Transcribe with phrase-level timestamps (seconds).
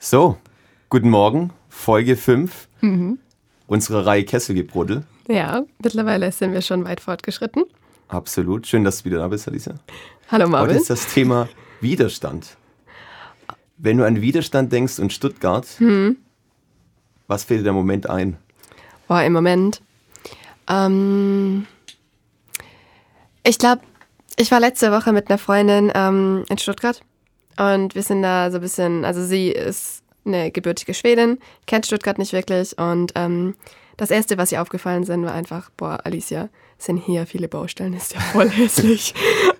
[0.00, 0.38] So,
[0.90, 3.18] guten Morgen, Folge 5 mhm.
[3.66, 5.02] unserer Reihe Kesselgebruddel.
[5.26, 7.64] Ja, mittlerweile sind wir schon weit fortgeschritten.
[8.06, 8.68] Absolut.
[8.68, 9.74] Schön, dass du wieder da bist, Alisa.
[10.30, 10.68] Hallo Marvin.
[10.68, 11.48] Heute ist das Thema
[11.80, 12.56] Widerstand.
[13.76, 16.16] Wenn du an Widerstand denkst und Stuttgart, hm.
[17.26, 18.36] was fällt dir im Moment ein?
[19.08, 19.82] Boah, im Moment.
[20.68, 21.66] Ähm,
[23.42, 23.82] ich glaube,
[24.36, 27.02] ich war letzte Woche mit einer Freundin ähm, in Stuttgart
[27.58, 32.18] und wir sind da so ein bisschen, also sie ist eine gebürtige Schwedin, kennt Stuttgart
[32.18, 33.54] nicht wirklich und ähm,
[33.96, 38.14] das Erste, was ihr aufgefallen sind, war einfach, boah, Alicia, sind hier viele Baustellen, ist
[38.14, 39.12] ja voll hässlich.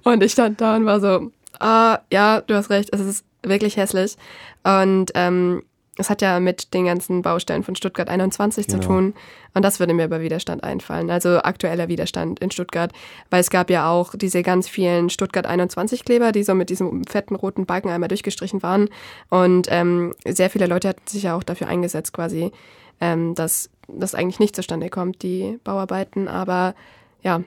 [0.04, 3.76] und ich stand da und war so, ah, ja, du hast recht, es ist wirklich
[3.76, 4.16] hässlich.
[4.62, 5.62] Und ähm,
[5.98, 8.80] es hat ja mit den ganzen Baustellen von Stuttgart 21 genau.
[8.80, 9.14] zu tun.
[9.52, 11.10] Und das würde mir bei Widerstand einfallen.
[11.10, 12.92] Also aktueller Widerstand in Stuttgart.
[13.30, 17.04] Weil es gab ja auch diese ganz vielen Stuttgart 21 Kleber, die so mit diesem
[17.04, 18.88] fetten roten Balken einmal durchgestrichen waren.
[19.28, 22.52] Und ähm, sehr viele Leute hatten sich ja auch dafür eingesetzt, quasi,
[23.00, 26.28] ähm, dass das eigentlich nicht zustande kommt, die Bauarbeiten.
[26.28, 26.76] Aber
[27.22, 27.42] ja,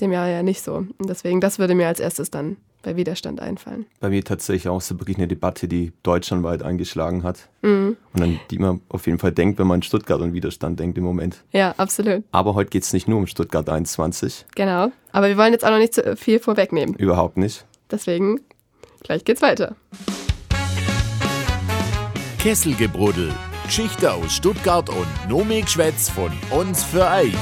[0.00, 0.74] dem ja ja nicht so.
[0.74, 3.84] Und deswegen, das würde mir als erstes dann bei Widerstand einfallen.
[3.98, 7.48] Bei mir tatsächlich auch so wirklich eine Debatte, die deutschlandweit eingeschlagen hat.
[7.62, 7.96] Mhm.
[8.14, 10.96] Und an die man auf jeden Fall denkt, wenn man an Stuttgart und Widerstand denkt
[10.96, 11.42] im Moment.
[11.50, 12.22] Ja, absolut.
[12.30, 14.46] Aber heute geht es nicht nur um Stuttgart 21.
[14.54, 14.92] Genau.
[15.10, 16.94] Aber wir wollen jetzt auch noch nicht zu viel vorwegnehmen.
[16.94, 17.66] Überhaupt nicht.
[17.90, 18.40] Deswegen,
[19.02, 19.74] gleich geht's weiter.
[22.38, 23.32] Kesselgebruddel.
[23.64, 27.34] Geschichte aus Stuttgart und Nomik-Schwätz von uns für euch.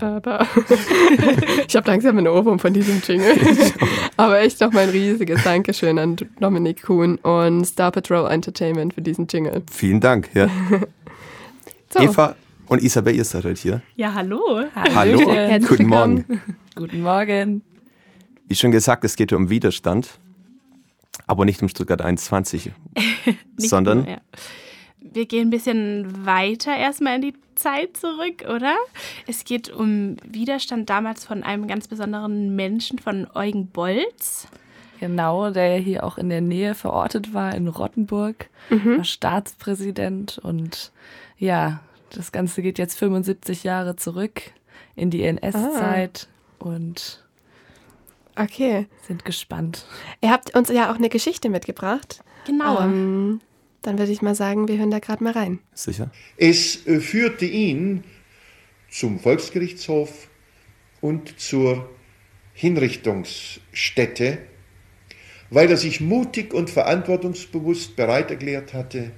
[1.68, 3.36] Ich habe langsam einen Ohrwurm von diesem Jingle.
[4.16, 9.02] Aber echt noch mal ein riesiges Dankeschön an Dominik Kuhn und Star Patrol Entertainment für
[9.02, 9.62] diesen Jingle.
[9.70, 10.30] Vielen Dank.
[10.34, 10.48] Ja.
[11.92, 12.00] so.
[12.00, 12.34] Eva
[12.66, 13.82] und Isabel, ihr seid heute hier.
[13.96, 14.64] Ja, hallo.
[14.74, 16.40] Hallo, Herzlich guten Morgen.
[16.74, 17.62] Guten Morgen.
[18.48, 20.18] Wie schon gesagt, es geht um Widerstand,
[21.26, 22.72] aber nicht um Stuttgart 21,
[23.56, 23.98] sondern...
[23.98, 24.18] Nur, ja.
[25.12, 28.76] Wir gehen ein bisschen weiter erstmal in die Zeit zurück, oder?
[29.26, 34.48] Es geht um Widerstand damals von einem ganz besonderen Menschen, von Eugen Bolz.
[34.98, 38.98] Genau, der hier auch in der Nähe verortet war, in Rottenburg, mhm.
[38.98, 40.92] war Staatspräsident und
[41.38, 44.42] ja, das Ganze geht jetzt 75 Jahre zurück
[44.96, 46.28] in die NS-Zeit
[46.60, 46.64] ah.
[46.64, 47.24] und
[48.36, 48.88] okay.
[49.06, 49.86] sind gespannt.
[50.20, 52.22] Ihr habt uns ja auch eine Geschichte mitgebracht.
[52.46, 52.80] Genau.
[52.80, 53.40] Ähm,
[53.82, 55.58] dann würde ich mal sagen, wir hören da gerade mal rein.
[55.74, 56.10] Sicher.
[56.36, 58.04] Es äh, führte ihn
[58.90, 60.28] zum Volksgerichtshof
[61.00, 61.88] und zur
[62.52, 64.38] Hinrichtungsstätte,
[65.50, 69.12] weil er sich mutig und verantwortungsbewusst bereit erklärt hatte,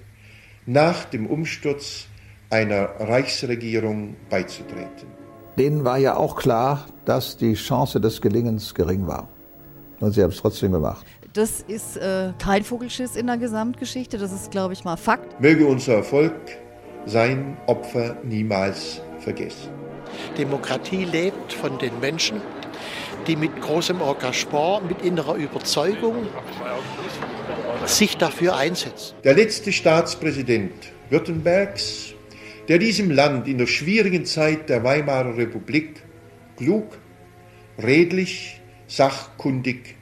[0.66, 2.06] nach dem Umsturz
[2.50, 5.08] einer Reichsregierung beizutreten.
[5.58, 9.28] Denen war ja auch klar, dass die Chance des Gelingens gering war.
[10.00, 11.06] Und sie haben es trotzdem gemacht.
[11.32, 15.40] Das ist äh, kein Vogelschiss in der Gesamtgeschichte, das ist, glaube ich, mal Fakt.
[15.40, 16.34] Möge unser Erfolg
[17.06, 19.70] sein Opfer niemals vergessen.
[20.36, 22.42] Demokratie lebt von den Menschen,
[23.26, 26.26] die mit großem Engagement, mit innerer Überzeugung
[27.86, 29.14] sich dafür einsetzen.
[29.24, 30.72] Der letzte Staatspräsident
[31.08, 32.12] Württembergs,
[32.68, 36.02] der diesem Land in der schwierigen Zeit der Weimarer Republik
[36.58, 36.98] klug,
[37.82, 39.96] redlich, sachkundig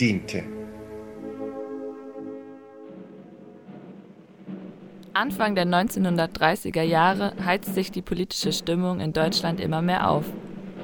[0.00, 0.44] diente.
[5.12, 10.24] Anfang der 1930er Jahre heizt sich die politische Stimmung in Deutschland immer mehr auf.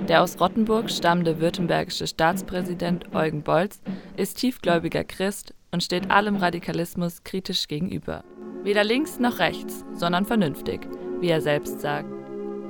[0.09, 3.81] Der aus Rottenburg stammende württembergische Staatspräsident Eugen Bolz
[4.17, 8.25] ist tiefgläubiger Christ und steht allem Radikalismus kritisch gegenüber.
[8.65, 10.89] Weder links noch rechts, sondern vernünftig,
[11.21, 12.09] wie er selbst sagt.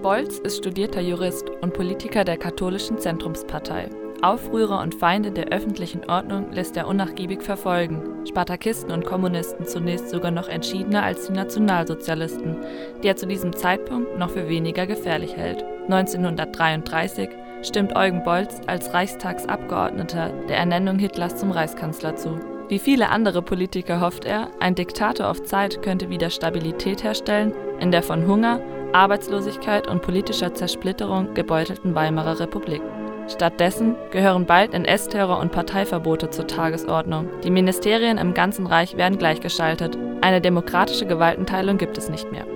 [0.02, 3.88] Bolz ist studierter Jurist und Politiker der katholischen Zentrumspartei.
[4.22, 10.30] Aufrührer und Feinde der öffentlichen Ordnung lässt er unnachgiebig verfolgen, Spartakisten und Kommunisten zunächst sogar
[10.30, 12.56] noch entschiedener als die Nationalsozialisten,
[13.02, 15.64] die er zu diesem Zeitpunkt noch für weniger gefährlich hält.
[15.88, 17.28] 1933
[17.62, 22.38] stimmt Eugen Bolz als Reichstagsabgeordneter der Ernennung Hitlers zum Reichskanzler zu.
[22.68, 27.90] Wie viele andere Politiker hofft er, ein Diktator auf Zeit könnte wieder Stabilität herstellen in
[27.90, 28.60] der von Hunger,
[28.94, 32.80] Arbeitslosigkeit und politischer Zersplitterung gebeutelten Weimarer Republik.
[33.28, 37.28] Stattdessen gehören bald NS-Terror und Parteiverbote zur Tagesordnung.
[37.42, 39.96] Die Ministerien im ganzen Reich werden gleichgeschaltet.
[40.20, 42.46] Eine demokratische Gewaltenteilung gibt es nicht mehr.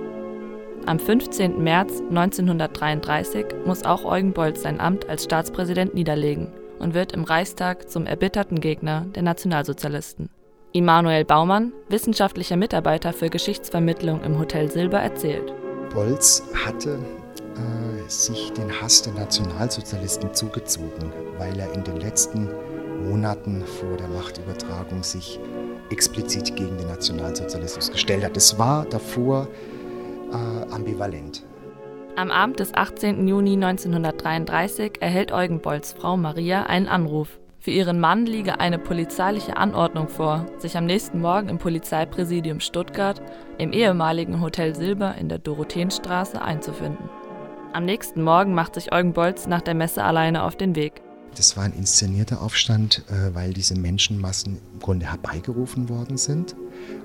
[0.85, 1.61] Am 15.
[1.61, 6.47] März 1933 muss auch Eugen Bolz sein Amt als Staatspräsident niederlegen
[6.79, 10.29] und wird im Reichstag zum erbitterten Gegner der Nationalsozialisten.
[10.71, 15.51] Immanuel Baumann, wissenschaftlicher Mitarbeiter für Geschichtsvermittlung im Hotel Silber, erzählt.
[15.93, 16.99] Bolz hatte
[17.59, 22.49] äh, sich den Hass der Nationalsozialisten zugezogen, weil er in den letzten
[23.07, 25.39] Monaten vor der Machtübertragung sich
[25.89, 28.37] explizit gegen den Nationalsozialismus gestellt hat.
[28.37, 29.47] Es war davor
[30.31, 31.43] äh, ambivalent.
[32.15, 33.27] Am Abend des 18.
[33.27, 37.39] Juni 1933 erhält Eugen Bolls Frau Maria einen Anruf.
[37.59, 43.21] Für ihren Mann liege eine polizeiliche Anordnung vor, sich am nächsten Morgen im Polizeipräsidium Stuttgart
[43.57, 47.09] im ehemaligen Hotel Silber in der Dorotheenstraße einzufinden.
[47.71, 51.03] Am nächsten Morgen macht sich Eugen Bolz nach der Messe alleine auf den Weg.
[51.35, 56.55] Das war ein inszenierter Aufstand, äh, weil diese Menschenmassen im Grunde herbeigerufen worden sind.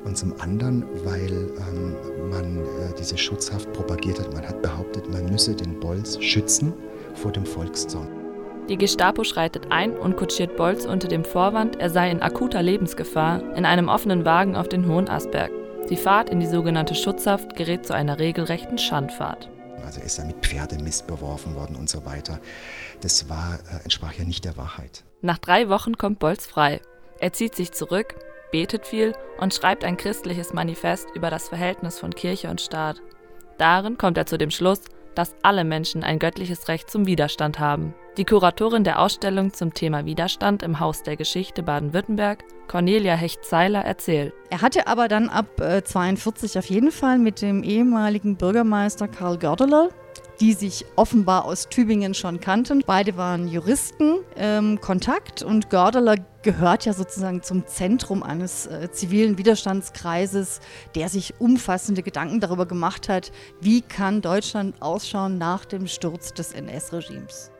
[0.04, 4.32] Und zum anderen, weil ähm, man äh, diese Schutzhaft propagiert hat.
[4.32, 6.72] Man hat behauptet, man müsse den Bolz schützen
[7.14, 8.08] vor dem Volkszorn.
[8.70, 13.54] Die Gestapo schreitet ein und kutschiert Bolz unter dem Vorwand, er sei in akuter Lebensgefahr,
[13.54, 15.50] in einem offenen Wagen auf den Hohen Asberg.
[15.90, 19.50] Die Fahrt in die sogenannte Schutzhaft gerät zu einer regelrechten Schandfahrt.
[19.84, 22.40] Also er ist da mit Pferdemist beworfen worden und so weiter.
[23.00, 25.04] Das war, äh, entsprach ja nicht der Wahrheit.
[25.20, 26.80] Nach drei Wochen kommt Bolz frei.
[27.20, 28.14] Er zieht sich zurück,
[28.50, 33.00] betet viel und schreibt ein christliches Manifest über das Verhältnis von Kirche und Staat.
[33.58, 34.80] Darin kommt er zu dem Schluss,
[35.14, 37.94] dass alle Menschen ein göttliches Recht zum Widerstand haben.
[38.16, 44.32] Die Kuratorin der Ausstellung zum Thema Widerstand im Haus der Geschichte Baden-Württemberg, Cornelia Hecht-Zeiler, erzählt.
[44.50, 49.36] Er hatte aber dann ab äh, 42 auf jeden Fall mit dem ehemaligen Bürgermeister Karl
[49.38, 49.88] Gördeler
[50.40, 52.82] die sich offenbar aus Tübingen schon kannten.
[52.84, 59.38] Beide waren Juristen, ähm, Kontakt und Gördeler gehört ja sozusagen zum Zentrum eines äh, zivilen
[59.38, 60.60] Widerstandskreises,
[60.94, 66.52] der sich umfassende Gedanken darüber gemacht hat, wie kann Deutschland ausschauen nach dem Sturz des
[66.52, 67.53] NS-Regimes.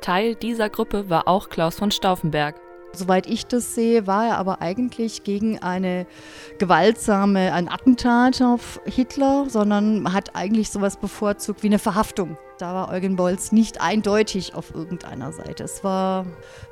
[0.00, 2.56] Teil dieser Gruppe war auch Klaus von Stauffenberg.
[2.92, 6.06] Soweit ich das sehe, war er aber eigentlich gegen eine
[6.58, 12.36] gewaltsame, ein Attentat auf Hitler, sondern hat eigentlich sowas bevorzugt wie eine Verhaftung.
[12.58, 15.64] Da war Eugen Bolz nicht eindeutig auf irgendeiner Seite.
[15.64, 16.26] Es war,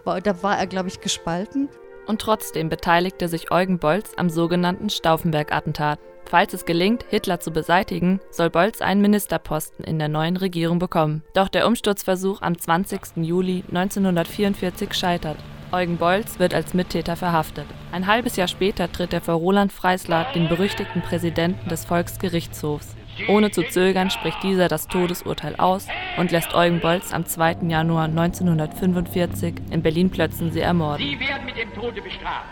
[0.04, 1.68] war da war er, glaube ich, gespalten.
[2.08, 6.00] Und trotzdem beteiligte sich Eugen Bolz am sogenannten Stauffenberg-Attentat.
[6.24, 11.22] Falls es gelingt, Hitler zu beseitigen, soll Bolz einen Ministerposten in der neuen Regierung bekommen.
[11.34, 13.18] Doch der Umsturzversuch am 20.
[13.18, 15.36] Juli 1944 scheitert.
[15.70, 17.66] Eugen Bolz wird als Mittäter verhaftet.
[17.92, 22.97] Ein halbes Jahr später tritt er vor Roland Freisler, den berüchtigten Präsidenten des Volksgerichtshofs.
[23.26, 25.86] Ohne zu zögern spricht dieser das Todesurteil aus
[26.16, 27.58] und lässt Eugen Bolz am 2.
[27.68, 31.04] Januar 1945 in Berlin-Plötzensee ermorden.
[31.04, 32.46] Sie werden mit dem Tode bestraft.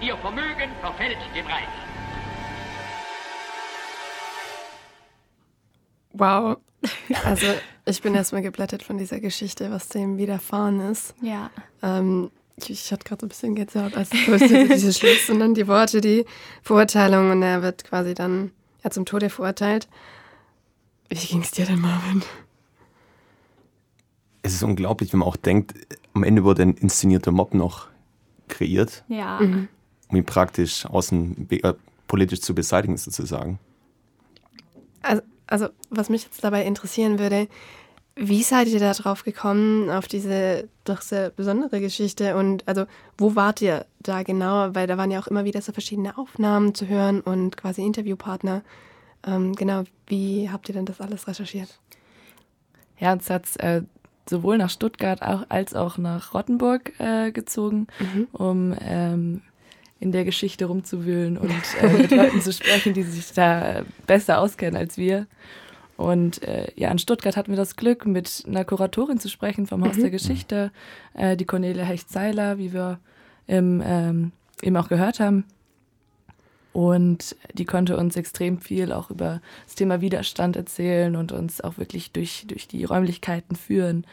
[0.00, 1.68] Ihr Vermögen verfällt dem Reich.
[6.12, 6.58] Wow.
[7.24, 7.46] Also
[7.84, 11.14] ich bin erstmal geblättert von dieser Geschichte, was dem widerfahren ist.
[11.20, 11.50] Ja.
[11.82, 15.66] Ähm, ich, ich hatte gerade so ein bisschen Gänsehaut, als diese Schluss und dann die
[15.66, 16.24] Worte, die
[16.62, 18.52] Verurteilung und er wird quasi dann
[18.86, 19.88] ja, zum Tode verurteilt.
[21.08, 22.22] Wie ging es dir denn, Marvin?
[24.42, 25.74] Es ist unglaublich, wenn man auch denkt,
[26.14, 27.88] am Ende wurde ein inszenierter Mob noch
[28.48, 29.40] kreiert, Ja.
[29.40, 29.68] Mhm.
[30.08, 31.74] um ihn praktisch außen äh,
[32.06, 33.58] politisch zu beseitigen, sozusagen.
[35.02, 37.48] Also, also, was mich jetzt dabei interessieren würde,
[38.18, 42.36] wie seid ihr da drauf gekommen, auf diese doch sehr besondere Geschichte?
[42.36, 42.86] Und also,
[43.18, 44.74] wo wart ihr da genau?
[44.74, 48.62] Weil da waren ja auch immer wieder so verschiedene Aufnahmen zu hören und quasi Interviewpartner.
[49.26, 51.78] Ähm, genau, wie habt ihr denn das alles recherchiert?
[52.98, 53.82] Ja, uns hat es äh,
[54.28, 58.28] sowohl nach Stuttgart auch, als auch nach Rottenburg äh, gezogen, Mhm.
[58.32, 59.42] um ähm,
[60.00, 61.50] in der Geschichte rumzuwühlen und
[61.82, 65.26] äh, mit Leuten zu sprechen, die sich da besser auskennen als wir.
[65.96, 69.82] Und äh, ja, in Stuttgart hatten wir das Glück, mit einer Kuratorin zu sprechen vom
[69.84, 70.02] Haus Mhm.
[70.02, 70.70] der Geschichte,
[71.14, 72.98] äh, die Cornelia Hecht-Seiler, wie wir
[73.46, 75.44] im, ähm, eben auch gehört haben.
[76.72, 81.78] Und die konnte uns extrem viel auch über das Thema Widerstand erzählen und uns auch
[81.78, 84.06] wirklich durch, durch die Räumlichkeiten führen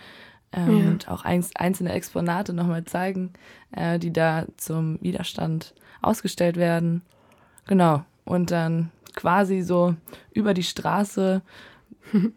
[0.53, 0.89] ähm, Ja.
[0.91, 3.33] und auch eins, einzelne Exponate nochmal zeigen,
[3.75, 7.01] äh, die da zum Widerstand ausgestellt werden.
[7.67, 8.05] Genau.
[8.23, 9.95] Und dann quasi so
[10.31, 11.41] über die Straße,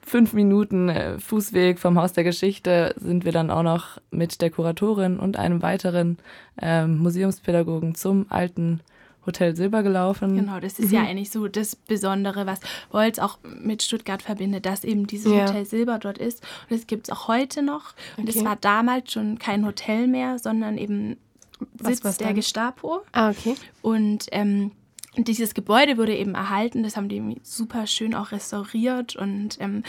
[0.00, 4.50] fünf Minuten äh, Fußweg vom Haus der Geschichte, sind wir dann auch noch mit der
[4.50, 6.18] Kuratorin und einem weiteren
[6.60, 8.80] ähm, Museumspädagogen zum alten
[9.26, 10.36] Hotel Silber gelaufen.
[10.36, 12.60] Genau, das ist ja eigentlich so das Besondere, was
[12.92, 15.48] Wolz auch mit Stuttgart verbindet, dass eben dieses Ja.
[15.48, 16.44] Hotel Silber dort ist.
[16.70, 17.94] Und das gibt es auch heute noch.
[18.16, 18.44] Und es Okay.
[18.46, 21.16] war damals schon kein Hotel mehr, sondern eben
[21.78, 22.36] Was Sitz war's der dann?
[22.36, 23.00] Gestapo.
[23.10, 23.56] Ah, okay.
[23.82, 24.70] Und ähm,
[25.16, 29.82] dieses Gebäude wurde eben erhalten, das haben die super schön auch restauriert und ähm,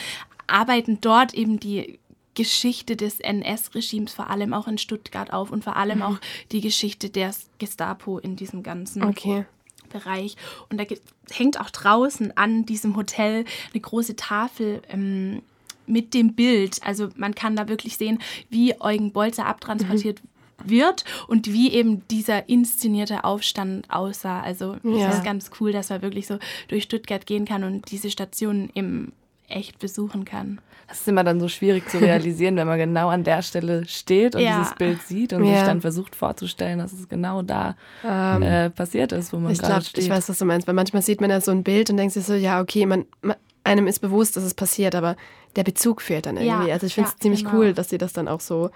[0.48, 2.00] arbeiten dort eben die
[2.38, 6.20] Geschichte des NS-Regimes vor allem auch in Stuttgart auf und vor allem auch
[6.52, 9.46] die Geschichte der Gestapo in diesem ganzen Okay.
[9.90, 10.36] Bereich.
[10.70, 10.84] Und da
[11.32, 15.42] hängt auch draußen an diesem Hotel eine große Tafel ähm,
[15.88, 16.80] mit dem Bild.
[16.84, 18.20] Also man kann da wirklich sehen,
[18.50, 20.22] wie Eugen Bolzer abtransportiert
[20.64, 24.42] wird und wie eben dieser inszenierte Aufstand aussah.
[24.42, 25.10] Also Ja.
[25.10, 28.70] es ist ganz cool, dass man wirklich so durch Stuttgart gehen kann und diese Stationen
[28.76, 29.14] eben
[29.50, 30.60] echt besuchen kann.
[30.90, 34.36] Das ist immer dann so schwierig zu realisieren, wenn man genau an der Stelle steht
[34.36, 34.58] und Ja.
[34.60, 35.56] dieses Bild sieht und Ja.
[35.56, 39.60] sich dann versucht vorzustellen, dass es genau da Ähm, äh, passiert ist, wo man Ich
[39.60, 40.04] gerade glaube, steht.
[40.04, 42.14] ich weiß, was du meinst, weil manchmal sieht man ja so ein Bild und denkt
[42.14, 45.18] sich so, ja, okay, man, man einem ist bewusst, dass es passiert, aber
[45.58, 46.72] der Bezug fehlt dann Ja, irgendwie.
[46.72, 47.58] also ich finde es ja, ziemlich genau.
[47.58, 48.70] cool, dass sie das dann auch so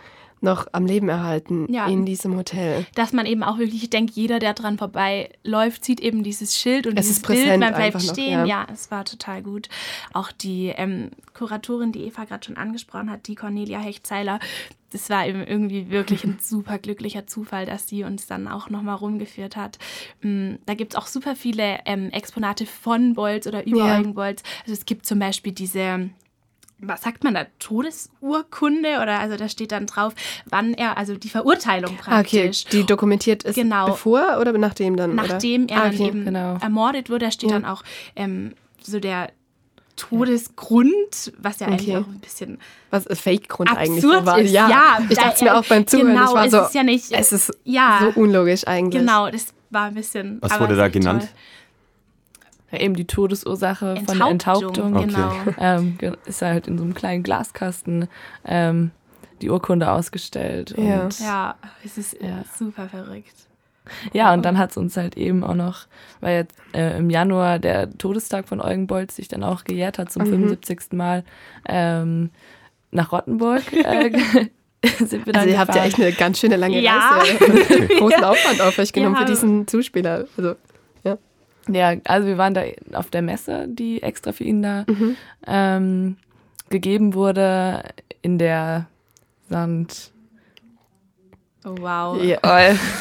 [0.43, 1.85] noch am Leben erhalten Ja.
[1.85, 2.87] in diesem Hotel.
[2.95, 6.97] Dass man eben auch wirklich denkt, jeder, der dran vorbeiläuft, sieht eben dieses Schild und
[6.97, 8.31] Es dieses ist Bild, präsent man bleibt einfach noch, stehen.
[8.31, 8.45] ja.
[8.45, 8.67] Ja.
[8.73, 9.69] es war total gut.
[10.13, 14.39] Auch die ähm, Kuratorin, die Eva gerade schon angesprochen hat, die Cornelia Hechtzeiler,
[14.89, 18.95] das war eben irgendwie wirklich ein super glücklicher Zufall, dass sie uns dann auch nochmal
[18.95, 19.77] rumgeführt hat.
[20.21, 23.99] Mm, Da gibt es auch super viele ähm, Exponate von Bolz oder über Ja.
[23.99, 24.41] Eugen Bolz.
[24.61, 26.09] Also es gibt zum Beispiel diese
[26.83, 30.13] was sagt man da, Todesurkunde oder also da steht dann drauf,
[30.49, 32.65] wann er, also die Verurteilung Ah, okay, praktisch.
[32.65, 33.85] die dokumentiert ist Genau.
[33.87, 35.15] bevor oder nachdem dann?
[35.15, 35.73] Nachdem oder?
[35.75, 36.07] er ah, dann okay.
[36.07, 36.57] eben genau.
[36.61, 37.59] ermordet wurde, da steht Ja.
[37.59, 37.83] dann auch
[38.15, 39.29] ähm, so der
[39.95, 41.97] Todesgrund, was ja eigentlich Okay.
[41.97, 42.59] auch ein bisschen
[42.89, 44.39] Was ist Fake-Grund eigentlich absurd so war.
[44.39, 44.51] ist.
[44.51, 46.73] Ja, Ja, ich da- dachte mir auch beim Zuhören, genau, ich war es so, ist
[46.75, 48.99] ja nicht, es ist ja, so unlogisch eigentlich.
[49.01, 50.39] genau, das war ein bisschen.
[50.41, 51.21] Was aber wurde es da genannt?
[51.21, 51.29] toll.
[52.71, 55.07] Ja, eben die Todesursache von der Enthauptung, Enthauptung.
[55.07, 55.33] genau.
[55.59, 58.07] Ähm, ist halt in so einem kleinen Glaskasten
[58.45, 58.91] ähm,
[59.41, 60.73] die Urkunde ausgestellt.
[60.77, 61.03] Ja.
[61.03, 62.43] Und, Ja, es ist Ja.
[62.57, 63.33] super verrückt.
[64.13, 65.87] ja, und dann hat es uns halt eben auch noch,
[66.21, 70.11] weil jetzt äh, im Januar der Todestag von Eugen Bolz sich dann auch gejährt hat
[70.11, 70.29] zum Mhm.
[70.29, 70.93] 75.
[70.93, 71.23] Mal
[71.67, 72.29] ähm,
[72.91, 73.63] nach Rottenburg.
[73.73, 74.11] Äh,
[75.05, 75.87] sind wir dann Also ihr habt ja gefahren.
[75.89, 77.19] echt eine ganz schöne lange Ja.
[77.19, 79.21] Reise und großen Aufwand auf euch genommen Ja.
[79.21, 80.25] für diesen Zuspieler.
[80.37, 80.55] Also
[81.73, 82.63] Ja, also wir waren da
[82.93, 85.15] auf der Messe, die extra für ihn da Mhm.
[85.47, 86.17] ähm,
[86.69, 87.83] gegeben wurde,
[88.21, 88.87] in der
[89.49, 90.11] Sand.
[91.63, 92.19] Oh, wow.
[92.23, 92.39] ja,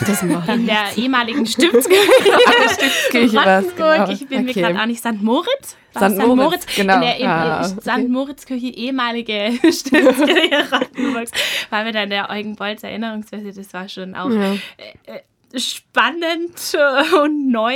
[0.07, 1.99] das macht In der ehemaligen Stiftskirche
[3.39, 3.77] Rottenburg.
[3.77, 4.11] genau.
[4.11, 4.61] Ich bin mir Okay.
[4.61, 5.23] gerade auch nicht St.
[5.23, 5.77] Moritz.
[5.97, 6.03] St.
[6.03, 6.95] es Moritz, genau.
[6.97, 8.03] In der Ah, in okay.
[8.03, 8.09] St.
[8.11, 11.31] Moritz-Kirche, ehemalige Stiftskirche Rottenburgs.
[11.71, 13.53] Waren wir da in der Eugen Bolz Erinnerungsfeste.
[13.53, 14.53] Das war schon auch Ja.
[14.53, 14.57] äh,
[15.07, 15.21] äh,
[15.57, 17.75] spannend äh, und neu.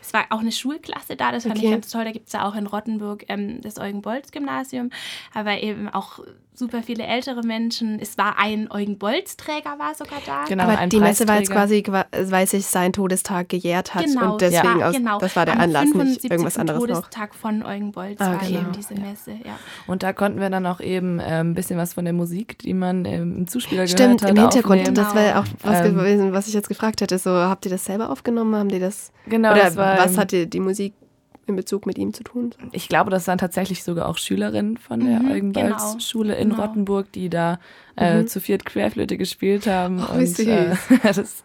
[0.00, 1.72] Es war auch eine Schulklasse da, das fand ich Okay.
[1.72, 2.04] ganz toll.
[2.04, 4.90] Da gibt es ja auch in Rottenburg ähm, das Eugen-Bolz-Gymnasium,
[5.34, 6.20] aber eben auch
[6.54, 7.98] super viele ältere Menschen.
[7.98, 10.44] Es war ein Eugen-Bolz-Träger, war sogar da.
[10.44, 14.40] Genau, Aber die Messe war jetzt quasi, weil sich sein Todestag gejährt hat Genau, und
[14.40, 15.18] deswegen ja, aus, genau.
[15.18, 16.30] das war der Am Anlass, nicht 75.
[16.30, 16.88] irgendwas anderes noch.
[16.88, 18.54] Todestag von Eugen Bolz Ah, war okay.
[18.54, 19.58] eben diese Messe, ja.
[19.86, 22.74] Und da konnten wir dann auch eben ähm, ein bisschen was von der Musik, die
[22.74, 24.80] man ähm, im Zuspieler Stimmt, gehört hat, im Hintergrund.
[24.80, 24.94] aufnehmen.
[24.94, 27.18] Das wäre auch was Ähm, gewesen, was ich jetzt gefragt hätte.
[27.18, 28.54] So, habt ihr das selber aufgenommen?
[28.54, 29.10] Haben die das?
[29.26, 30.94] Genau, oder das war, was ähm, hatte die Musik
[31.46, 32.52] in Bezug mit ihm zu tun?
[32.72, 35.68] Ich glaube, das waren tatsächlich sogar auch Schülerinnen von der Mhm, Eugen genau.
[35.92, 36.62] Bolz Schule in Genau.
[36.62, 37.58] Rottenburg, die da
[37.96, 38.26] äh, Mhm.
[38.28, 40.00] zu viert Querflöte gespielt haben.
[40.02, 41.42] Oh, und äh, das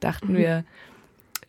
[0.00, 0.64] dachten wir,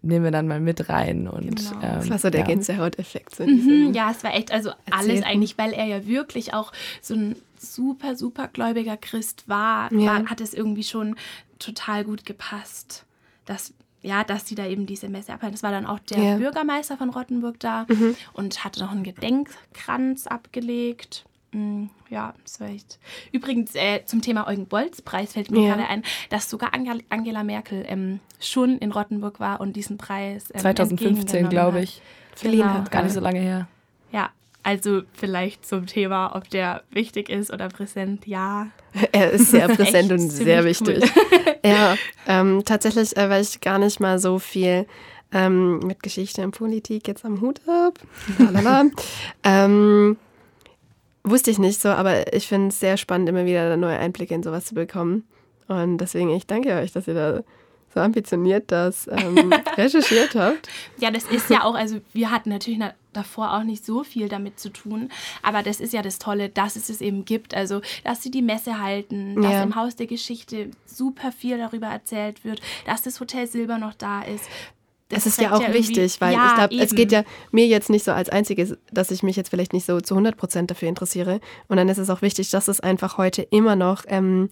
[0.02, 1.28] nehmen wir dann mal mit rein.
[1.28, 1.82] Und, Genau.
[1.82, 2.46] ähm, Das war so der ja.
[2.48, 3.36] Gänsehauteffekt.
[3.36, 5.24] So Mhm, ja, es war echt, also alles Erzählten.
[5.26, 10.06] eigentlich, weil er ja wirklich auch so ein super, super gläubiger Christ war, Ja.
[10.06, 11.16] war hat es irgendwie schon
[11.60, 13.06] total gut gepasst,
[13.46, 13.74] dass
[14.08, 15.54] ja, dass die da eben diese Messe abhalten.
[15.56, 16.18] Das war dann auch der.
[16.36, 16.40] Mhm.
[16.40, 17.86] Bürgermeister von Rottenburg da
[18.34, 21.26] und hatte noch einen Gedenkkranz abgelegt.
[21.52, 23.00] Mm, Ja, das war echt.
[23.34, 25.76] Übrigens, äh, zum Thema Eugen-Bolz-Preis fällt mir Ja.
[25.76, 30.60] gerade ein, dass sogar Angela, Merkel ähm, schon in Rottenburg war und diesen Preis ähm,
[30.62, 32.02] 2015, entgegengenommen glaube ich.
[32.36, 32.74] Verliehen Genau.
[32.76, 32.92] hat.
[32.92, 33.68] Gar nicht so lange her.
[34.12, 34.30] Ja,
[34.68, 38.68] also vielleicht zum Thema, ob der wichtig ist oder präsent, ja.
[39.14, 40.88] Er ist sehr präsent und sehr ziemlich cool.
[40.88, 41.12] wichtig.
[41.64, 41.96] Ja,
[42.28, 44.86] ähm, tatsächlich, äh, weil ich gar nicht mal so viel
[45.32, 47.96] ähm, mit Geschichte und Politik jetzt am Hut habe.
[49.44, 50.18] ähm,
[51.24, 54.44] wusste ich nicht so, aber ich finde es sehr spannend, immer wieder neue Einblicke in
[54.44, 55.26] sowas zu bekommen.
[55.68, 57.44] Und deswegen, ich danke euch, dass ihr da
[57.98, 60.70] so ambitioniert das ähm, recherchiert habt.
[61.00, 64.30] Ja, das ist ja auch, also wir hatten natürlich na- davor auch nicht so viel
[64.30, 65.10] damit zu tun,
[65.42, 67.56] aber das ist ja das Tolle, dass es es eben gibt.
[67.56, 69.64] Also, dass sie die Messe halten, dass Ja.
[69.64, 74.22] im Haus der Geschichte super viel darüber erzählt wird, dass das Hotel Silber noch da
[74.22, 74.44] ist.
[75.10, 77.66] Das Es ist ja auch irgendwie- wichtig, weil ja, ich glaube, es geht ja mir
[77.66, 80.70] jetzt nicht so als einziges, dass ich mich jetzt vielleicht nicht so zu 100 Prozent
[80.70, 81.40] dafür interessiere.
[81.70, 84.50] Und dann ist es auch wichtig, dass es einfach heute immer noch ähm,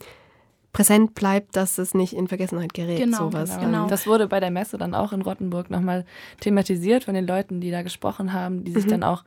[0.75, 2.97] präsent bleibt, dass es nicht in Vergessenheit gerät.
[2.99, 3.57] Genau, sowas.
[3.59, 3.83] genau.
[3.83, 6.05] Ähm, Das wurde bei der Messe dann auch in Rottenburg nochmal
[6.41, 8.89] thematisiert von den Leuten, die da gesprochen haben, die sich Mhm.
[8.89, 9.23] dann auch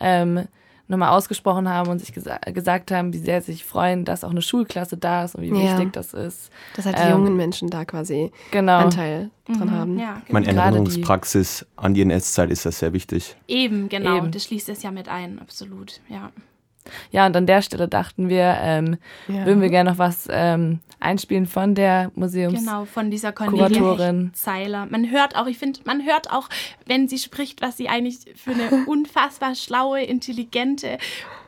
[0.00, 0.46] ähm,
[0.88, 4.30] nochmal ausgesprochen haben und sich gesa gesagt haben, wie sehr sie sich freuen, dass auch
[4.30, 5.76] eine Schulklasse da ist und wie Ja.
[5.78, 6.50] wichtig das ist.
[6.74, 8.78] dass halt die Ähm, jungen Menschen da quasi Genau.
[8.78, 9.98] Anteil dran Mhm, haben.
[9.98, 13.36] Ja, Meine die- Erinnerungspraxis an die NS-Zeit ist das sehr wichtig.
[13.48, 14.16] eben, genau.
[14.16, 14.30] Eben.
[14.32, 16.30] Das schließt es ja mit ein, absolut, ja.
[17.10, 18.96] Ja, und an der Stelle dachten wir, ähm,
[19.28, 19.44] Ja.
[19.44, 24.30] würden wir gerne noch was ähm, einspielen von der Museums Genau, von dieser Kuratorin.
[24.34, 24.86] Zeiler.
[24.90, 26.48] Man hört auch, ich finde, man hört auch,
[26.86, 30.98] wenn sie spricht, was sie eigentlich für eine unfassbar schlaue, intelligente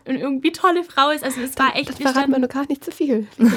[0.07, 1.25] und irgendwie tolle Frau ist.
[1.25, 1.89] Also es war echt.
[1.89, 3.27] Das verraten wir nur gar nicht zu viel.
[3.39, 3.51] nein,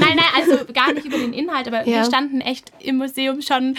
[0.00, 1.98] nein, also gar nicht über den Inhalt, aber Ja.
[1.98, 3.76] wir standen echt im Museum schon.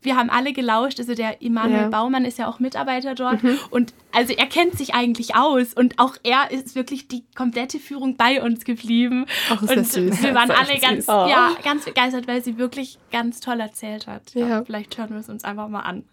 [0.00, 1.00] Wir haben alle gelauscht.
[1.00, 1.88] Also der Immanuel Ja.
[1.88, 3.42] Baumann ist ja auch Mitarbeiter dort.
[3.42, 3.58] Mhm.
[3.70, 5.74] Und also er kennt sich eigentlich aus.
[5.74, 9.26] Und auch er ist wirklich die komplette Führung bei uns geblieben.
[9.50, 10.22] Ach, ist und das süß.
[10.22, 11.08] wir waren alle ganz.
[11.08, 11.26] Oh.
[11.28, 14.34] ja, ganz begeistert, weil sie wirklich ganz toll erzählt hat.
[14.34, 14.64] Ja.
[14.64, 16.04] Vielleicht hören wir es uns einfach mal an.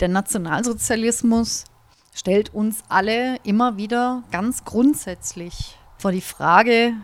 [0.00, 1.64] Der Nationalsozialismus
[2.14, 6.94] stellt uns alle immer wieder ganz grundsätzlich vor die Frage,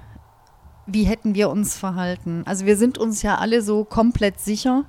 [0.87, 2.43] wie hätten wir uns verhalten?
[2.47, 4.85] Also wir sind uns ja alle so komplett sicher,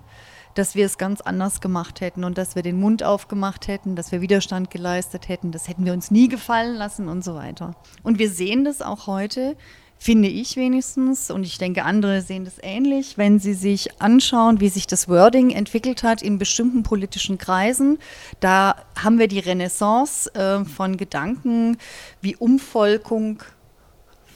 [0.55, 4.11] dass wir es ganz anders gemacht hätten und dass wir den Mund aufgemacht hätten, dass
[4.11, 5.51] wir Widerstand geleistet hätten.
[5.51, 7.75] Das hätten wir uns nie gefallen lassen und so weiter.
[8.03, 9.55] Und wir sehen das auch heute,
[10.01, 14.69] finde ich wenigstens, und ich denke, andere sehen das ähnlich, wenn sie sich anschauen, wie
[14.69, 17.99] sich das Wording entwickelt hat in bestimmten politischen Kreisen.
[18.39, 21.77] Da haben wir die Renaissance äh, von Gedanken
[22.19, 23.43] wie Umvolkung,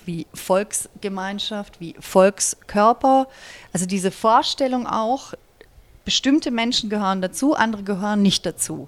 [0.06, 3.28] wie Volksgemeinschaft, wie Volkskörper.
[3.74, 5.34] Also diese Vorstellung auch,
[6.06, 8.88] bestimmte Menschen gehören dazu, andere gehören nicht dazu.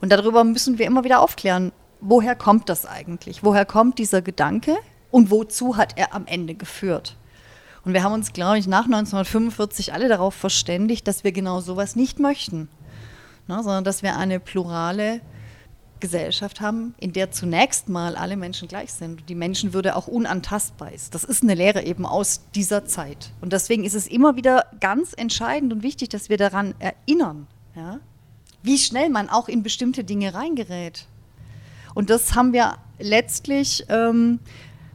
[0.00, 3.42] Und darüber müssen wir immer wieder aufklären, woher kommt das eigentlich?
[3.42, 4.76] Woher kommt dieser Gedanke
[5.10, 7.16] und wozu hat er am Ende geführt?
[7.84, 11.96] Und wir haben uns, glaube ich, nach 1945 alle darauf verständigt, dass wir genau sowas
[11.96, 12.68] nicht möchten,
[13.46, 15.20] ne, sondern dass wir eine plurale
[16.00, 21.14] Gesellschaft haben, in der zunächst mal alle Menschen gleich sind die Menschenwürde auch unantastbar ist.
[21.14, 23.32] Das ist eine Lehre eben aus dieser Zeit.
[23.40, 28.00] Und deswegen ist es immer wieder ganz entscheidend und wichtig, dass wir daran erinnern, ja,
[28.62, 31.06] wie schnell man auch in bestimmte Dinge reingerät.
[31.94, 34.40] Und das haben wir letztlich, ähm,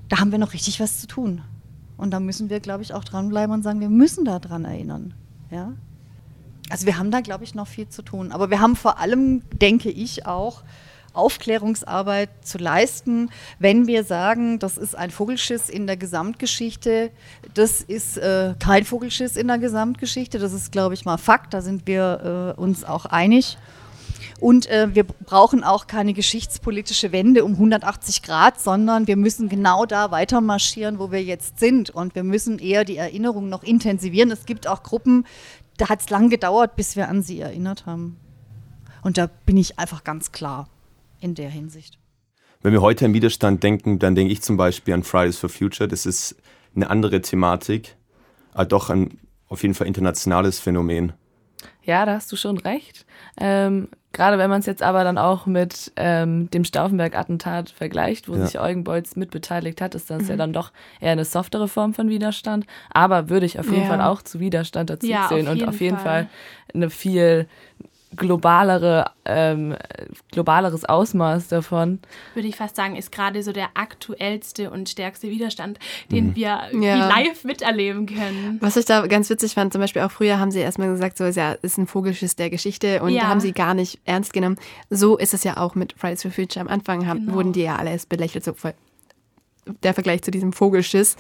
[0.09, 1.41] da haben wir noch richtig was zu tun.
[1.97, 5.13] Und da müssen wir, glaube ich, auch dranbleiben und sagen, wir müssen daran erinnern.
[5.51, 5.73] Ja?
[6.69, 8.31] Also wir haben da, glaube ich, noch viel zu tun.
[8.31, 10.63] Aber wir haben vor allem, denke ich, auch
[11.13, 17.11] Aufklärungsarbeit zu leisten, wenn wir sagen, das ist ein Vogelschiss in der Gesamtgeschichte.
[17.53, 20.39] Das ist äh, kein Vogelschiss in der Gesamtgeschichte.
[20.39, 21.53] Das ist, glaube ich, mal Fakt.
[21.53, 23.57] Da sind wir äh, uns auch einig.
[24.39, 29.85] Und äh, wir brauchen auch keine geschichtspolitische Wende um 180 Grad, sondern wir müssen genau
[29.85, 31.89] da weiter marschieren, wo wir jetzt sind.
[31.89, 34.31] Und wir müssen eher die Erinnerung noch intensivieren.
[34.31, 35.25] Es gibt auch Gruppen,
[35.77, 38.17] da hat es lang gedauert, bis wir an sie erinnert haben.
[39.01, 40.67] Und da bin ich einfach ganz klar
[41.23, 41.97] in der Hinsicht.
[42.61, 45.87] Wenn wir heute an Widerstand denken, dann denke ich zum Beispiel an Fridays for Future.
[45.87, 46.35] Das ist
[46.75, 47.95] eine andere Thematik,
[48.53, 51.13] aber doch ein auf jeden Fall internationales Phänomen.
[51.83, 53.05] Ja, da hast du schon recht.
[53.37, 58.35] Ähm, Gerade wenn man es jetzt aber dann auch mit ähm, dem Stauffenberg-Attentat vergleicht, wo
[58.35, 58.45] Ja.
[58.45, 60.39] sich Eugen Bolz mitbeteiligt hat, ist das ja Mhm.
[60.39, 62.65] dann doch eher eine softere Form von Widerstand.
[62.93, 63.87] Aber würde ich auf jeden Ja.
[63.87, 66.25] Fall auch zu Widerstand dazu Ja, auf zählen und jeden auf jeden Fall.
[66.25, 66.29] Fall
[66.75, 67.47] eine viel
[68.15, 69.75] globalere, ähm,
[70.31, 71.99] globaleres Ausmaß davon.
[72.33, 75.79] würde ich fast sagen, ist gerade so der aktuellste und stärkste Widerstand,
[76.11, 76.35] den Mhm.
[76.35, 77.07] wir Ja.
[77.09, 78.57] live miterleben können.
[78.61, 81.23] Was ich da ganz witzig fand, zum Beispiel auch früher haben sie erstmal gesagt, so
[81.25, 83.23] ist ja, ist ein Vogelschiss der Geschichte und Ja.
[83.27, 84.57] haben sie gar nicht ernst genommen.
[84.89, 86.61] So ist es ja auch mit Fridays for Future.
[86.61, 87.33] Am Anfang haben, Genau.
[87.33, 88.73] wurden die ja alle erst belächelt, so voll
[89.83, 91.15] der Vergleich zu diesem Vogelschiss,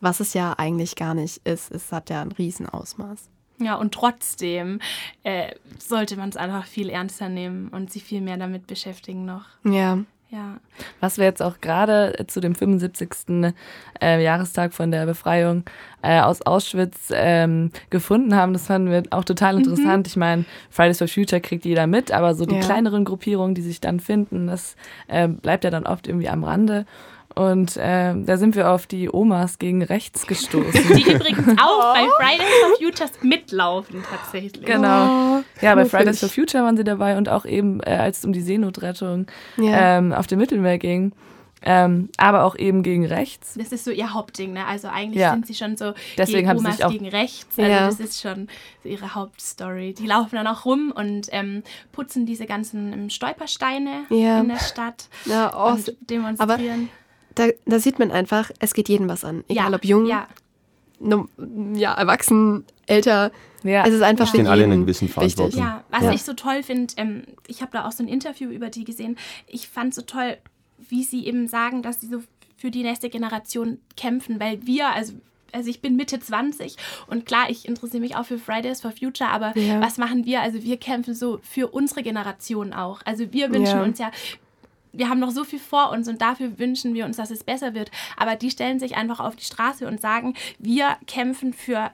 [0.00, 1.70] was es ja eigentlich gar nicht ist.
[1.72, 3.28] Es hat ja ein Riesenausmaß.
[3.60, 4.80] Ja, und trotzdem
[5.22, 9.44] äh, sollte man es einfach viel ernster nehmen und sich viel mehr damit beschäftigen noch.
[9.64, 9.98] Ja.
[10.32, 10.58] Ja.
[11.00, 13.52] Was wir jetzt auch gerade zu dem 75.
[14.00, 15.64] Äh, Jahrestag von der Befreiung
[16.02, 20.06] äh, aus Auschwitz ähm, gefunden haben, das fanden wir auch total interessant.
[20.06, 22.60] Ich meine, Fridays for Future kriegt jeder mit, aber so die Ja.
[22.60, 24.76] kleineren Gruppierungen, die sich dann finden, das
[25.08, 26.86] äh, bleibt ja dann oft irgendwie am Rande.
[27.40, 30.94] Und äh, da sind wir auf die Omas gegen rechts gestoßen.
[30.94, 34.66] Die übrigens auch bei Fridays for Futures mitlaufen tatsächlich.
[34.66, 35.40] Genau.
[35.62, 35.86] Ja, bei.
[35.86, 39.26] Fridays for Future waren sie dabei und auch eben, äh, als es um die Seenotrettung
[39.56, 39.98] Ja.
[39.98, 41.12] ähm, auf dem Mittelmeer ging.
[41.62, 43.54] Ähm, aber auch eben gegen rechts.
[43.58, 44.64] Das ist so ihr Hauptding, ne?
[44.66, 45.32] Also eigentlich Ja.
[45.32, 47.58] sind sie schon so Deswegen gegen haben sie Omas gegen rechts.
[47.58, 47.86] Also Ja.
[47.86, 48.48] das ist schon
[48.82, 49.92] so ihre Hauptstory.
[49.94, 54.40] Die laufen dann auch rum und ähm, putzen diese ganzen ähm, Stolpersteine Ja.
[54.40, 56.88] in der Stadt Ja, oh, und demonstrieren.
[57.34, 59.44] Da, da sieht man einfach, es geht jedem was an.
[59.48, 60.26] Egal ja, ob jung, Ja,
[60.98, 61.28] no,
[61.74, 63.30] ja, erwachsen, älter.
[63.62, 63.84] Ja.
[63.86, 64.42] Es ist einfach Ja.
[64.44, 65.08] für alle in jeden gewissen.
[65.08, 65.60] Verantwortung.
[65.60, 66.12] Ja, was Ja.
[66.12, 69.16] ich so toll finde, ähm, ich habe da auch so ein Interview über die gesehen.
[69.46, 70.38] Ich fand so toll,
[70.88, 72.22] wie sie eben sagen, dass sie so
[72.56, 75.12] für die nächste Generation kämpfen, weil wir, also
[75.52, 76.76] also ich bin Mitte 20
[77.08, 79.80] und klar, ich interessiere mich auch für Fridays for Future, aber Ja.
[79.80, 80.42] was machen wir?
[80.42, 83.00] Also wir kämpfen so für unsere Generation auch.
[83.04, 83.82] Also wir wünschen Ja.
[83.82, 84.12] uns ja
[84.92, 87.74] wir haben noch so viel vor uns und dafür wünschen wir uns, dass es besser
[87.74, 87.90] wird.
[88.16, 91.90] Aber die stellen sich einfach auf die Straße und sagen, wir kämpfen für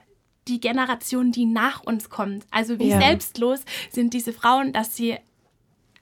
[0.47, 2.45] die Generation, die nach uns kommt.
[2.51, 2.99] Also wie Ja.
[2.99, 3.59] selbstlos
[3.91, 5.17] sind diese Frauen, dass sie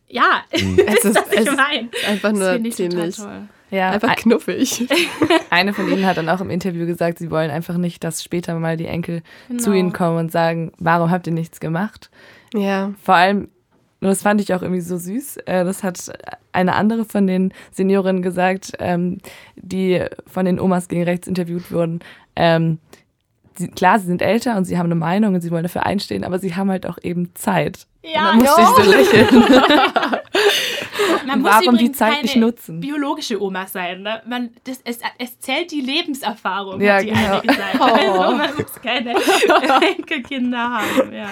[0.08, 0.80] ja, Mhm.
[0.86, 1.90] Es ist, das ich meine.
[2.08, 3.48] einfach nur ziemlich, toll.
[3.72, 4.88] Ja, einfach ein- knuffig.
[5.50, 8.58] Eine von ihnen hat dann auch im Interview gesagt, sie wollen einfach nicht, dass später
[8.60, 9.64] mal die Enkel Genau.
[9.64, 12.10] zu ihnen kommen und sagen, warum habt ihr nichts gemacht?
[12.54, 12.94] ja.
[13.02, 13.50] Vor allem,
[14.06, 16.12] und das fand ich auch irgendwie so süß, äh, das hat
[16.52, 19.18] eine andere von den Seniorinnen gesagt, ähm,
[19.56, 22.02] die von den Omas gegen rechts interviewt wurden.
[22.36, 22.78] Ähm,
[23.76, 26.38] klar, sie sind älter und sie haben eine Meinung und sie wollen dafür einstehen, aber
[26.38, 27.88] sie haben halt auch eben Zeit.
[28.04, 29.44] Ja, und dann musste ich so lächeln.
[31.26, 32.80] Man muss Warum die Zeit nicht nutzen?
[32.80, 34.04] biologische Oma sein.
[34.04, 34.22] Ne?
[34.28, 37.40] Man, das, es, es zählt die Lebenserfahrung, Ja, die genau.
[37.40, 37.82] eine gesagt.
[37.82, 39.16] Also man muss keine
[39.98, 41.14] Enkelkinder haben.
[41.14, 41.30] Ja.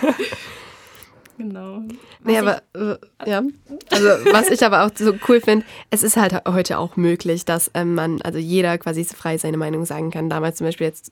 [1.38, 1.80] Genau.
[2.24, 3.42] Nee, Was aber äh, ja.
[3.90, 7.72] Also was ich aber auch so cool finde, es ist halt heute auch möglich, dass
[7.74, 10.30] ähm, man, also jeder quasi frei seine Meinung sagen kann.
[10.30, 11.12] Damals zum Beispiel jetzt,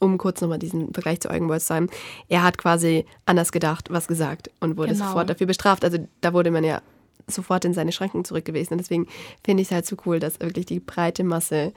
[0.00, 1.88] um kurz nochmal diesen Vergleich zu Eugen Wolz zu haben,
[2.28, 5.06] er hat quasi anders gedacht, was gesagt und wurde Genau.
[5.06, 5.84] sofort dafür bestraft.
[5.84, 6.80] Also da wurde man ja
[7.26, 8.72] sofort in seine Schranken zurückgewiesen.
[8.74, 9.06] Und deswegen
[9.44, 11.72] finde ich es halt so cool, dass wirklich die breite Masse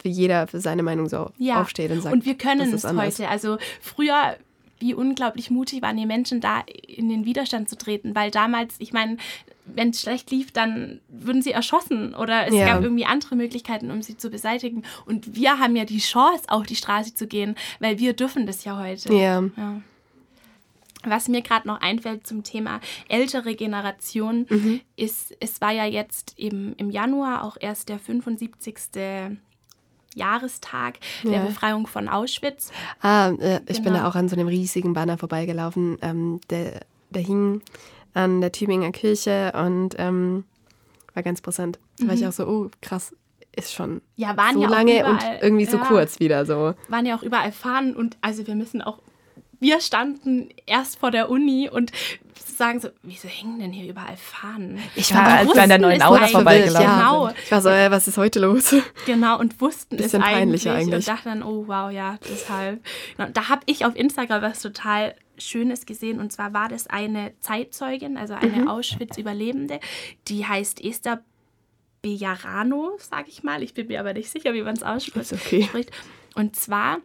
[0.00, 1.60] für jeder für seine Meinung so ja.
[1.60, 2.14] aufsteht und sagt.
[2.14, 3.28] Und wir können es heute.
[3.28, 4.36] Also früher,
[4.78, 8.14] wie unglaublich mutig waren die Menschen da, in den Widerstand zu treten.
[8.14, 9.16] Weil damals, ich meine,
[9.64, 12.66] wenn es schlecht lief, dann würden sie erschossen oder es Ja.
[12.66, 14.84] gab irgendwie andere Möglichkeiten, um sie zu beseitigen.
[15.06, 18.64] Und wir haben ja die Chance, auf die Straße zu gehen, weil wir dürfen das
[18.64, 19.12] ja heute.
[19.12, 19.42] Ja.
[19.56, 19.80] Ja.
[21.04, 24.80] Was mir gerade noch einfällt zum Thema ältere Generation, Mhm.
[24.96, 29.38] ist, es war ja jetzt eben im Januar auch erst der 75.
[30.16, 31.44] Jahrestag der Ja.
[31.44, 32.72] Befreiung von Auschwitz.
[33.00, 33.98] Ah, äh, ich bin Genau.
[34.00, 35.98] da auch an so einem riesigen Banner vorbeigelaufen.
[36.02, 37.62] Ähm, der, der hing
[38.14, 40.44] an der Tübinger Kirche und ähm,
[41.14, 41.78] war ganz präsent.
[41.98, 42.28] Da war ich Mhm.
[42.28, 43.14] auch so, oh, krass,
[43.54, 45.84] ist schon Ja, so ja lange überall, und irgendwie so ja.
[45.84, 46.74] kurz wieder so.
[46.88, 48.98] waren ja auch überall Fahnen und also wir müssen auch,
[49.60, 51.92] wir standen erst vor der Uni und
[52.34, 54.78] sagen so, wieso hängen denn hier überall Fahnen?
[54.94, 58.08] Ich war- als wir an der neuen Aula vorbeigelaufen Genau, Ich war so, äh, was
[58.08, 58.74] ist heute los?
[59.06, 60.94] genau und wussten Bisschen es peinlich eigentlich, eigentlich.
[60.94, 62.82] und dachten dann, oh wow, ja, deshalb.
[63.16, 67.32] Genau, Da habe ich auf Instagram was total Schönes gesehen und zwar war das eine
[67.40, 68.68] Zeitzeugin, also eine Mhm.
[68.68, 69.80] Auschwitz-Überlebende,
[70.28, 71.22] die heißt Esther
[72.02, 73.62] Bejarano, sage ich mal.
[73.62, 75.32] Ich bin mir aber nicht sicher, wie man es ausspricht.
[75.32, 75.62] Okay.
[75.64, 75.90] spricht.
[76.34, 76.98] Und zwar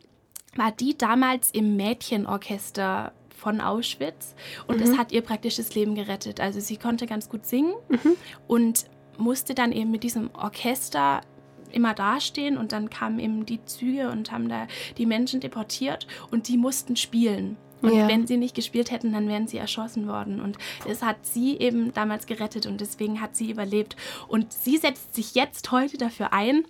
[0.56, 4.36] war die damals im Mädchenorchester von Auschwitz
[4.68, 4.84] und Mhm.
[4.84, 6.40] es hat ihr praktisch das Leben gerettet.
[6.40, 8.16] Also sie konnte ganz gut singen Mhm.
[8.48, 8.86] und
[9.18, 11.22] musste dann eben mit diesem Orchester
[11.72, 16.48] immer dastehen und dann kamen eben die Züge und haben da die Menschen deportiert und
[16.50, 17.56] die mussten spielen.
[17.82, 18.08] Und Ja.
[18.08, 20.40] wenn sie nicht gespielt hätten, dann wären sie erschossen worden.
[20.40, 23.96] Und das hat sie eben damals gerettet und deswegen hat sie überlebt.
[24.28, 26.66] Und sie setzt sich jetzt heute dafür ein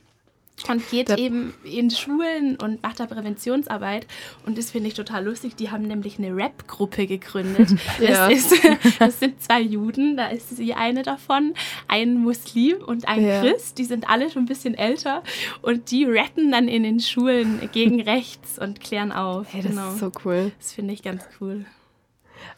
[0.70, 4.06] und geht Da- eben in Schulen und macht da Präventionsarbeit.
[4.46, 5.56] Und das finde ich total lustig.
[5.56, 7.70] Die haben nämlich eine Rap-Gruppe gegründet.
[8.00, 8.30] Ja.
[8.30, 8.64] Das, ist,
[9.00, 11.54] das sind zwei Juden, da ist sie eine davon,
[11.88, 13.42] ein Muslim und ein Ja.
[13.42, 13.78] Christ.
[13.80, 15.24] Die sind alle schon ein bisschen älter
[15.64, 19.48] und die rappen dann in den Schulen gegen rechts und klären auf.
[19.52, 19.90] Hey, das genau.
[19.94, 20.52] ist so cool.
[20.60, 21.66] Das finde ich ganz cool.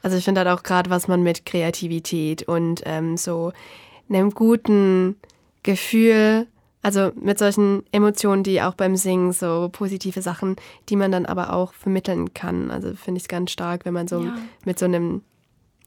[0.02, 3.54] Also ich finde halt auch gerade, was man mit Kreativität und ähm, so
[4.10, 5.16] einem guten
[5.64, 6.48] Gefühl,
[6.84, 10.58] also mit solchen Emotionen, die auch beim Singen so positive Sachen,
[10.90, 12.70] die man dann aber auch vermitteln kann.
[12.70, 14.36] Also finde ich es ganz stark, wenn man so Ja.
[14.66, 15.22] mit so einem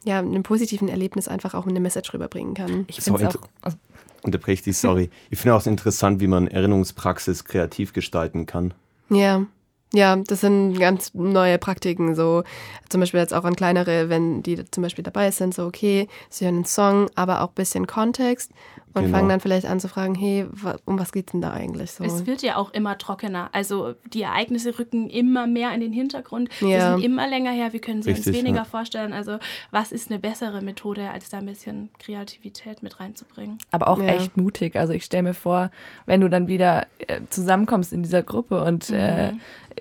[0.05, 2.85] ja, einem positiven Erlebnis einfach auch eine Message rüberbringen kann.
[2.89, 3.35] Ich finde auch.
[3.63, 3.77] Also,
[4.23, 5.11] Unterbreche dich, sorry.
[5.31, 8.73] Ich finde auch interessant, wie man Erinnerungspraxis kreativ gestalten kann.
[9.11, 9.47] Ja.
[9.93, 12.43] Ja, das sind ganz neue Praktiken, so
[12.89, 16.45] zum Beispiel jetzt auch an kleinere, wenn die zum Beispiel dabei sind, so okay, sie
[16.45, 18.51] hören einen Song, aber auch ein bisschen Kontext
[18.95, 19.17] und Genau.
[19.19, 20.47] fangen dann vielleicht an zu fragen, hey,
[20.87, 22.03] um was geht's denn da eigentlich so?
[22.05, 23.51] Es wird ja auch immer trockener.
[23.53, 26.49] Also die Ereignisse rücken immer mehr in den Hintergrund.
[26.63, 26.95] Die Ja.
[26.95, 27.73] sind immer länger her.
[27.75, 28.65] Wir können sie uns Richtig, weniger ja.
[28.65, 29.13] vorstellen.
[29.13, 29.39] Also
[29.71, 33.59] was ist eine bessere Methode, als da ein bisschen Kreativität mit reinzubringen?
[33.71, 34.07] aber auch Ja.
[34.07, 34.77] echt mutig.
[34.77, 35.71] Also ich stelle mir vor,
[36.07, 39.33] wenn du dann wieder äh, zusammenkommst in dieser Gruppe und äh,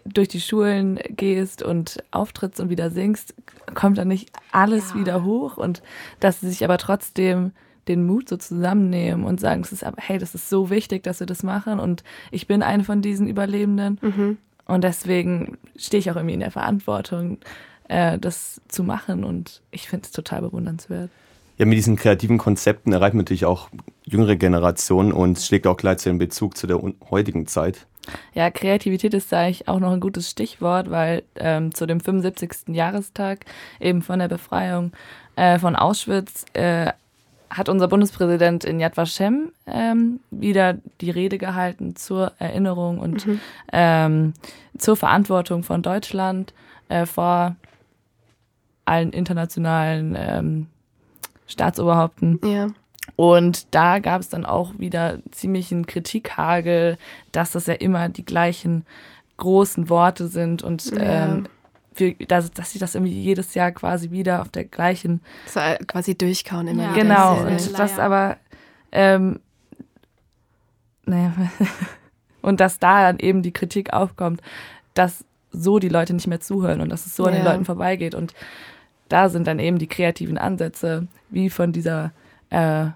[0.04, 3.34] durch die Schulen gehst und auftrittst und wieder singst,
[3.74, 4.96] kommt dann nicht alles Ja.
[5.00, 5.82] wieder hoch und
[6.20, 7.52] dass sie sich aber trotzdem
[7.88, 11.19] den Mut so zusammennehmen und sagen, es ist aber, hey, das ist so wichtig, dass
[11.19, 14.38] wir das machen und ich bin eine von diesen Überlebenden Mhm.
[14.65, 17.38] und deswegen stehe ich auch irgendwie in der Verantwortung,
[17.88, 21.10] äh, das zu machen und ich finde es total bewundernswert.
[21.58, 23.69] Ja, mit diesen kreativen Konzepten erreicht man natürlich auch
[24.04, 27.88] jüngere Generationen und es schlägt auch gleichzeitig einen Bezug zu der heutigen Zeit.
[28.34, 32.76] Ja, Kreativität ist da eigentlich auch noch ein gutes Stichwort, weil ähm, zu dem 75.
[32.76, 33.45] Jahrestag
[33.80, 34.91] eben von der Befreiung
[35.38, 36.91] äh, von Auschwitz äh,
[37.58, 43.39] hat unser Bundespräsident in Yad Vashem ähm, wieder die Rede gehalten zur Erinnerung und Mhm.
[43.72, 44.34] ähm,
[44.78, 46.54] zur Verantwortung von Deutschland
[46.89, 47.56] äh, vor
[48.86, 50.68] allen internationalen ähm,
[51.48, 52.39] Staatsoberhaupten.
[52.44, 52.68] Ja.
[53.15, 56.98] Und da gab es dann auch wieder ziemlichen Kritikhagel,
[57.32, 58.86] dass das ja immer die gleichen
[59.38, 61.26] großen Worte sind und Ja.
[61.26, 61.48] ähm,
[62.00, 65.78] wir, dass, dass sie das irgendwie jedes Jahr quasi wieder auf der gleichen So äh,
[65.86, 66.90] quasi durchkauen immer Ja.
[66.92, 67.02] wieder.
[67.04, 68.38] Genau, und das aber,
[68.92, 69.40] ähm,
[71.06, 71.34] naja,
[72.42, 74.42] und dass da dann eben die Kritik aufkommt,
[74.94, 77.52] dass so die Leute nicht mehr zuhören und dass es so an den Ja.
[77.52, 78.14] Leuten vorbeigeht.
[78.16, 78.34] Und
[79.10, 82.12] da sind dann eben die kreativen Ansätze, wie von dieser
[82.50, 82.88] äh,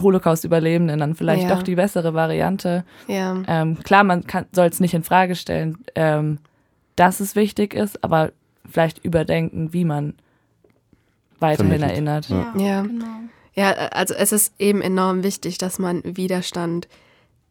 [0.00, 1.54] Holocaust-Überlebenden dann vielleicht Ja.
[1.54, 2.84] doch die bessere Variante.
[3.08, 3.42] Ja.
[3.46, 6.38] Ähm, klar, man soll es nicht in Frage stellen, ähm,
[6.96, 8.32] dass es wichtig ist, aber
[8.68, 10.14] vielleicht überdenken, wie man
[11.38, 11.92] weiterhin Vermittelt.
[11.92, 12.28] erinnert.
[12.28, 12.54] Ja.
[12.56, 12.82] Ja.
[12.82, 13.20] genau.
[13.54, 16.88] Ja, also es ist eben enorm wichtig, dass man Widerstand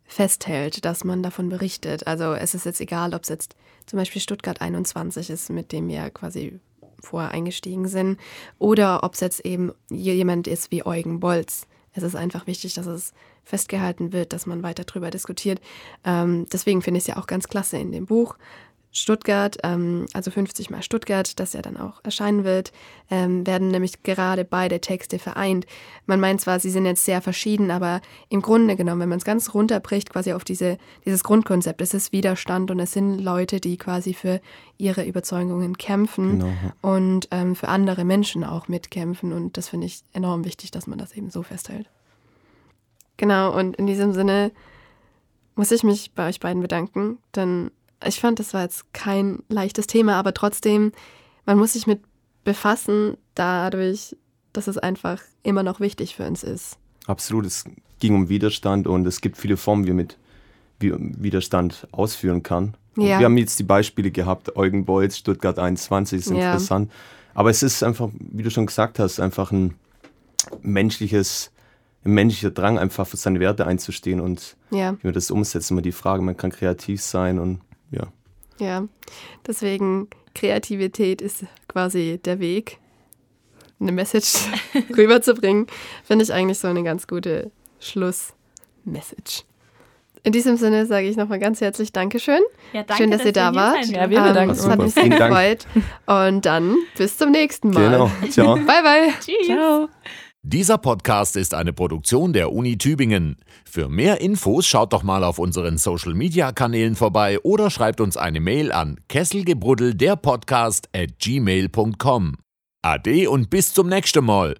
[0.06, 2.06] festhält, dass man davon berichtet.
[2.06, 3.56] Also es ist jetzt egal, ob es jetzt
[3.88, 6.60] zum Beispiel Stuttgart 21 ist, mit dem wir quasi
[7.00, 8.20] vorher eingestiegen sind,
[8.60, 11.66] oder ob es jetzt eben jemand ist wie Eugen Bolz.
[11.94, 15.60] Es ist einfach wichtig, dass es festgehalten wird, dass man weiter drüber diskutiert.
[16.04, 18.36] Ähm, deswegen finde ich es ja auch ganz klasse in dem Buch.
[18.98, 22.72] Stuttgart, ähm, also 50 mal Stuttgart, das ja dann auch erscheinen wird,
[23.12, 25.66] ähm, werden nämlich gerade beide Texte vereint.
[26.06, 29.26] Man meint zwar, sie sind jetzt sehr verschieden, aber im Grunde genommen, wenn man es
[29.26, 33.76] ganz runterbricht, quasi auf diese, dieses Grundkonzept, es ist Widerstand und es sind Leute, die
[33.76, 34.40] quasi für
[34.78, 39.34] ihre Überzeugungen kämpfen Genau, und ähm, für andere Menschen auch mitkämpfen.
[39.34, 41.90] Und das finde ich enorm wichtig, dass man das eben so festhält.
[43.18, 44.52] Genau, und in diesem Sinne
[45.56, 47.72] muss ich mich bei euch beiden bedanken, denn
[48.06, 50.92] ich fand, das war jetzt kein leichtes Thema, aber trotzdem,
[51.46, 52.02] man muss sich mit
[52.44, 54.16] befassen, dadurch,
[54.54, 56.78] dass es einfach immer noch wichtig für uns ist.
[57.08, 57.66] Absolut, es
[58.00, 60.18] ging um Widerstand und es gibt viele Formen, wie man mit
[60.80, 62.76] Widerstand ausführen kann.
[62.98, 63.20] Ja.
[63.20, 66.36] Wir haben jetzt die Beispiele gehabt, Eugen Bolz, Stuttgart 21, ist Ja.
[66.36, 66.92] interessant.
[67.34, 69.76] Aber es ist einfach, wie du schon gesagt hast, einfach ein
[70.62, 71.52] menschliches,
[72.06, 74.94] ein menschlicher Drang, einfach für seine Werte einzustehen und Ja.
[75.02, 77.60] wie man das umsetzt, immer die Frage, man kann kreativ sein und
[77.96, 78.08] ja.
[78.58, 78.88] Ja,
[79.46, 82.78] deswegen Kreativität ist quasi der Weg,
[83.82, 84.36] eine Message
[84.98, 85.68] rüberzubringen.
[86.06, 89.44] Finde ich eigentlich so eine ganz gute Schlussmessage.
[90.24, 92.40] In diesem Sinne sage ich nochmal ganz herzlich Dankeschön.
[92.74, 93.86] Ja, danke, Schön, dass, ihr dass da wir hier wart.
[93.88, 94.70] Ja, wir Ähm, bedanken Es uns.
[94.72, 95.68] hat mich sehr gefreut.
[96.08, 97.92] Und dann bis zum nächsten Mal.
[97.92, 98.12] Genau.
[98.30, 98.56] Ciao.
[98.66, 99.14] Bye, bye.
[99.20, 99.46] Tschüss.
[99.48, 99.90] Ciao.
[100.48, 103.38] Dieser Podcast ist eine Produktion der Uni Tübingen.
[103.68, 108.16] Für mehr Infos schaut doch mal auf unseren Social Media Kanälen vorbei oder schreibt uns
[108.16, 112.36] eine Mail an kesselgebruddel der Podcast at gmail.com.
[112.84, 114.56] Ade und bis zum nächsten Mal.